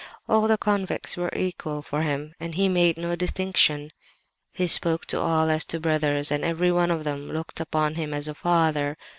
All 0.27 0.47
the 0.47 0.57
convicts 0.57 1.15
were 1.15 1.29
equal 1.35 1.83
for 1.83 2.01
him, 2.01 2.33
and 2.39 2.55
he 2.55 2.67
made 2.67 2.97
no 2.97 3.15
distinction. 3.15 3.91
He 4.51 4.65
spoke 4.65 5.05
to 5.05 5.19
all 5.19 5.47
as 5.51 5.63
to 5.65 5.79
brothers, 5.79 6.31
and 6.31 6.43
every 6.43 6.71
one 6.71 6.89
of 6.89 7.03
them 7.03 7.27
looked 7.27 7.59
upon 7.59 7.93
him 7.93 8.11
as 8.11 8.27
a 8.27 8.33
father. 8.33 8.97